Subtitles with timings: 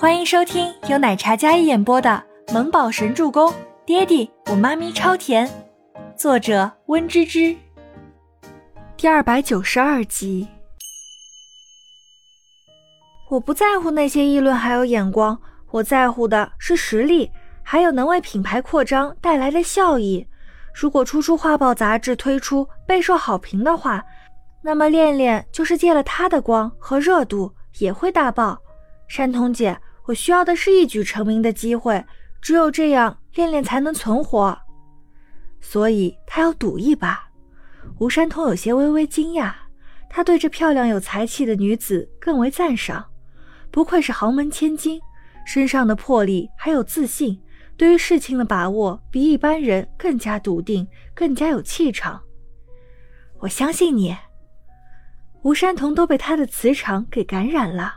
[0.00, 2.22] 欢迎收听由奶茶加一演播的
[2.54, 3.50] 《萌宝神助攻》，
[3.84, 5.50] 爹地我妈咪超甜，
[6.16, 7.56] 作者温芝芝。
[8.96, 10.46] 第二百九十二集。
[13.28, 15.36] 我不在乎那些议论还有眼光，
[15.72, 17.28] 我在乎的是实力，
[17.64, 20.24] 还有能为品牌扩张带来的效益。
[20.72, 24.04] 如果初初画报杂志推出备受好评的话，
[24.62, 28.56] 那么恋恋就是借了他的光和热度，也会大爆。
[29.08, 29.76] 山童姐。
[30.08, 32.02] 我需要的是一举成名的机会，
[32.40, 34.58] 只有这样，恋恋才能存活。
[35.60, 37.28] 所以他要赌一把。
[37.98, 39.52] 吴山童有些微微惊讶，
[40.08, 43.04] 他对这漂亮有才气的女子更为赞赏。
[43.70, 44.98] 不愧是豪门千金，
[45.44, 47.38] 身上的魄力还有自信，
[47.76, 52.18] 对于事情的把握比一般人更加笃定，更加有气场。
[53.40, 54.16] 我相信你。
[55.42, 57.96] 吴山童都被他的磁场给感染了。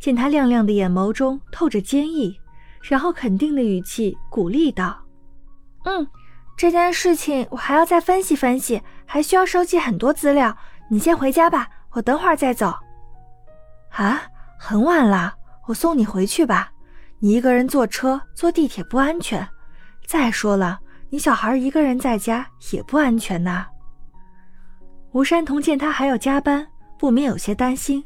[0.00, 2.38] 见他亮亮的眼眸中透着坚毅，
[2.82, 5.02] 然后肯定的语气鼓励道
[5.84, 6.06] ：“嗯，
[6.56, 10.56] 这件事情我还要再分析分析，还需要收集很多资料。
[10.88, 12.74] 你先回家吧，我等会儿再走。”
[13.96, 14.22] 啊，
[14.58, 15.34] 很晚了，
[15.66, 16.70] 我送你回去吧。
[17.20, 19.48] 你一个人坐车、坐地铁不安全。
[20.06, 23.66] 再说了，你小孩一个人在家也不安全呐。
[25.12, 26.66] 吴山童见他还要加班，
[26.98, 28.04] 不免有些担心。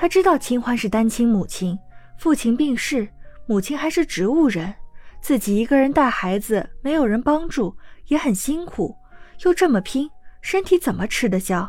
[0.00, 1.76] 他知道清欢是单亲母亲，
[2.18, 3.08] 父亲病逝，
[3.46, 4.72] 母亲还是植物人，
[5.20, 8.94] 自己一个人带孩子，没有人帮助，也很辛苦，
[9.42, 10.08] 又这么拼，
[10.40, 11.68] 身体怎么吃得消？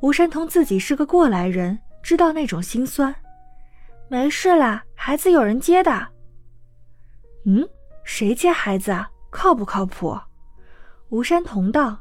[0.00, 3.14] 吴山童自己是个过来人，知道那种心酸。
[4.08, 6.08] 没事啦，孩子有人接的。
[7.44, 7.68] 嗯，
[8.04, 9.10] 谁接孩子啊？
[9.30, 10.18] 靠不靠谱？
[11.10, 11.98] 吴山童道。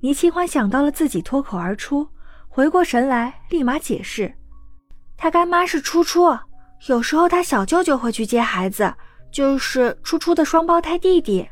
[0.00, 2.08] 倪清欢想到了自己脱口而出，
[2.48, 4.34] 回过神来，立马解释。
[5.22, 6.36] 他干妈是初初，
[6.88, 8.92] 有时候他小舅舅会去接孩子，
[9.30, 11.48] 就是初初的双胞胎弟弟。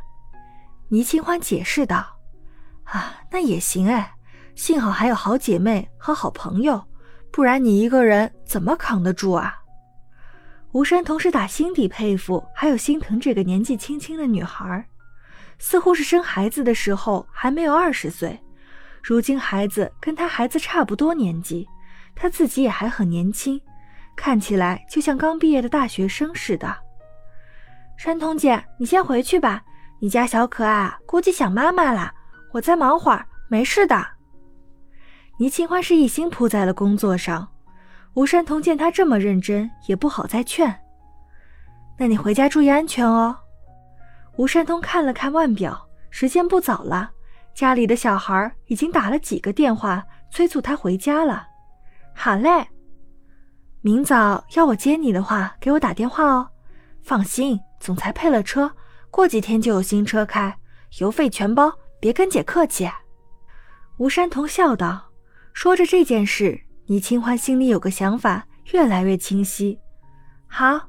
[0.88, 2.04] 倪清欢解释道
[2.82, 4.12] ：“啊，那也行哎，
[4.56, 6.84] 幸好还有好姐妹和好朋友，
[7.30, 9.54] 不然你一个人怎么扛得住啊？”
[10.74, 14.84] 吴山同时打心底佩服，还有心疼这个年纪轻轻的女孩，
[15.60, 18.36] 似乎是生孩子的时候还没有二十岁，
[19.00, 21.68] 如今孩子跟他孩子差不多年纪。
[22.14, 23.60] 他自己也还很年轻，
[24.16, 26.76] 看起来就像刚毕业的大学生似的。
[27.96, 29.62] 山童姐，你先回去吧，
[30.00, 32.12] 你家小可爱估计想妈妈了。
[32.52, 34.06] 我再忙会儿，没事的。
[35.38, 37.48] 倪清欢是一心扑在了工作上，
[38.14, 40.74] 吴山童见他这么认真，也不好再劝。
[41.98, 43.36] 那你回家注意安全哦。
[44.36, 47.10] 吴山童看了看腕表，时间不早了，
[47.54, 51.46] 家里的小孩已经打了几个电话催促他回家了。
[52.14, 52.68] 好嘞，
[53.80, 56.48] 明早要我接你的话，给我打电话哦。
[57.02, 58.70] 放心，总裁配了车，
[59.10, 60.54] 过几天就有新车开，
[60.98, 62.88] 油费全包，别跟姐客气。
[63.96, 65.06] 吴山童笑道。
[65.52, 69.78] 说着这件事，倪清欢心里有个想法，越来越清晰。
[70.46, 70.88] 好，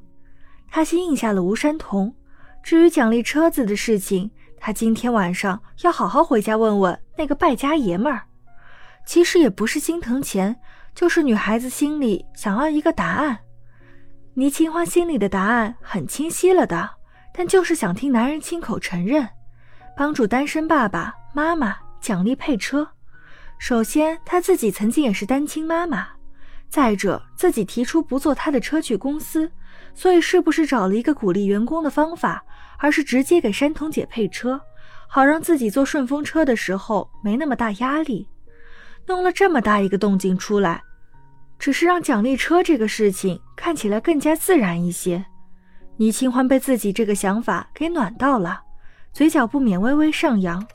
[0.70, 2.14] 他先应下了吴山童。
[2.62, 8.22] 至于奖励车子的事情，他今天晚上要好好回家问问那个败家爷们儿。
[9.06, 10.60] 其实也不是心疼钱。
[10.94, 13.40] 就是女孩子心里想要一个答案，
[14.34, 16.90] 倪清欢心里的答案很清晰了的，
[17.34, 19.28] 但就是想听男人亲口承认，
[19.98, 22.88] 帮助单身爸爸妈妈奖励配车。
[23.58, 26.08] 首先，她自己曾经也是单亲妈妈，
[26.68, 29.52] 再者自己提出不坐她的车去公司，
[29.94, 32.44] 所以是不是找了一个鼓励员工的方法，
[32.78, 34.60] 而是直接给山童姐配车，
[35.08, 38.28] 好让自己坐顺风车的时候没那么大压力。
[39.08, 40.82] 弄了这么大一个动静出来，
[41.60, 45.26] 只是让奖励车这个事情看起来更加自然一些。
[45.98, 48.62] 倪清欢被自己这个想法给暖到了，
[49.14, 50.66] 嘴角不免微微上扬。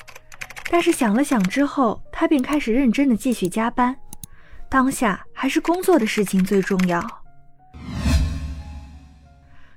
[0.70, 3.96] 但是想了想之后，他便开始认真的继续加班。
[4.68, 7.00] 当下还是工作的事情最重要。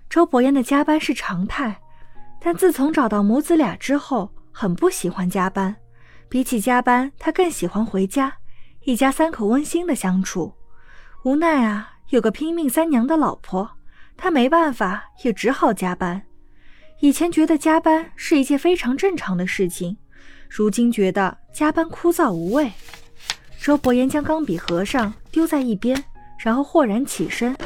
[0.09, 1.79] 周伯言的加班是常态，
[2.41, 5.75] 但自从找到母子俩之后，很不喜欢加班。
[6.29, 8.37] 比起加班，他更喜欢回家，
[8.83, 10.53] 一家三口温馨的相处。
[11.23, 13.67] 无奈啊，有个拼命三娘的老婆，
[14.15, 16.21] 他没办法，也只好加班。
[16.99, 19.97] 以前觉得加班是一件非常正常的事情，
[20.47, 22.71] 如今觉得加班枯燥无味。
[23.59, 26.03] 周伯言将钢笔合上，丢在一边，
[26.37, 27.57] 然后豁然起身。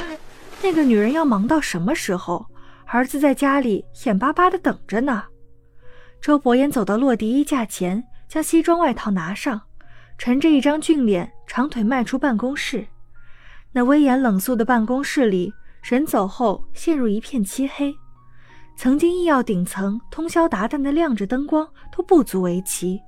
[0.62, 2.46] 那个女人要忙到什么时候？
[2.86, 5.24] 儿子在家里眼巴巴的等着呢。
[6.22, 8.02] 周伯言走到落地衣架前。
[8.28, 9.62] 将西装外套拿上，
[10.18, 12.88] 沉着一张俊脸，长腿迈出办公室。
[13.72, 17.94] 那威严冷肃的办公室里，人走后陷入一片漆黑。
[18.76, 23.00] 曾经医药顶层通宵达旦的亮着灯光都不足为奇，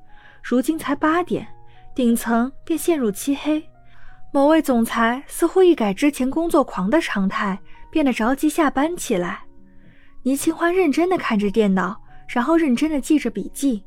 [0.43, 1.47] 如今才八点，
[1.95, 3.67] 顶层便陷入漆黑。
[4.31, 7.59] 某位总裁似乎一改之前工作狂的常态，
[7.89, 9.43] 变得着急下班起来。
[10.23, 13.83] 倪清欢认真地看着电脑，然后认真地记着笔记，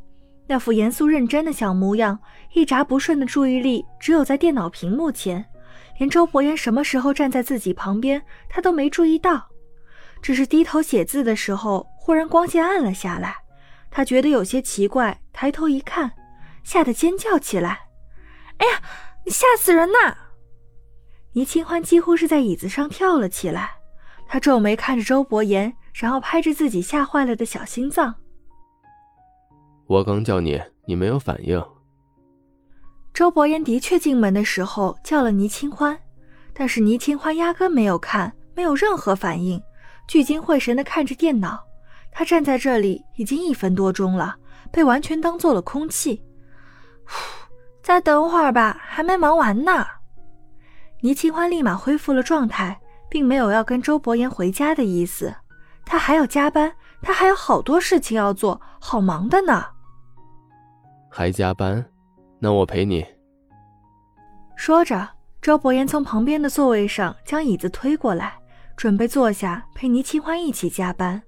[0.48, 2.18] 那副严肃认真的小模样，
[2.54, 5.44] 一眨不顺的注意力只有在电脑屏幕前，
[5.98, 9.46] 连周伯言什么时候站在自己旁边，他都没注意到。
[10.22, 13.36] 只是低头写字的时候，忽然光线暗了下来，
[13.90, 16.10] 他觉得有些奇怪，抬头一看，
[16.64, 17.80] 吓得尖叫起来
[18.56, 18.82] ：“哎呀，
[19.26, 20.16] 你吓死人呐！”
[21.34, 23.72] 倪清欢几乎是在椅子上跳了起来，
[24.26, 28.14] 他皱眉看着周伯言，然后拍着自己吓坏了的小心脏
[29.88, 31.60] ：“我刚叫你，你没有反应。”
[33.12, 35.98] 周伯言的确进门的时候叫了倪清欢，
[36.52, 39.60] 但是倪清欢压根没有看，没有任何反应。
[40.06, 41.58] 聚精会神地看着电脑，
[42.12, 44.36] 他站在这里已经一分多钟了，
[44.70, 46.22] 被完全当做了空气。
[47.82, 49.86] 再等会儿吧，还没忙完呢。
[51.00, 55.34] 倪清欢立马恢复了状态，并没有要跟周伯言回家的意思。
[55.84, 59.64] 他还要加班，他还有好多事情要做，好忙的呢。
[61.08, 61.84] 还加班？
[62.38, 63.04] 那我陪你。
[64.56, 65.08] 说着，
[65.40, 68.34] 周伯言从旁边的座位上将椅子推过来。
[68.76, 71.20] 准备坐下陪倪清欢一起加班，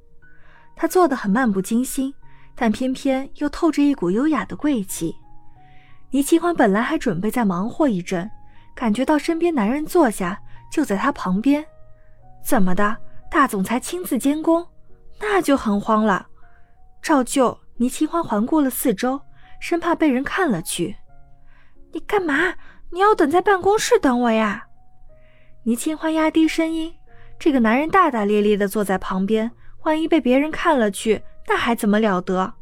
[0.76, 2.14] 他做的很漫不经心，
[2.54, 5.16] 但偏偏又透着一股优雅的贵气。
[6.10, 8.30] 倪清欢本来还准备再忙活一阵，
[8.72, 10.40] 感觉到身边男人坐下
[10.70, 11.64] 就在他旁边，
[12.44, 12.96] 怎么的？
[13.28, 14.64] 大总裁亲自监工，
[15.18, 16.28] 那就很慌了。
[17.02, 19.20] 照旧，倪清欢环顾了四周，
[19.60, 20.96] 生怕被人看了去。
[21.92, 22.54] 你干嘛？
[22.90, 24.66] 你要等在办公室等我呀？
[25.62, 26.92] 倪清欢压低声音。
[27.38, 29.50] 这个男人大大咧咧地坐在旁边，
[29.84, 32.52] 万一被别人看了去，那还怎么了得？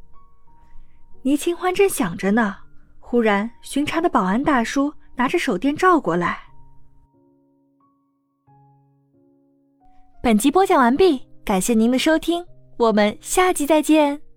[1.23, 2.57] 倪清欢正想着呢，
[3.01, 6.39] 忽然巡查的保安大叔拿着手电照过来。
[10.23, 12.45] 本集播讲完毕，感谢您的收听，
[12.77, 14.28] 我们下集再见。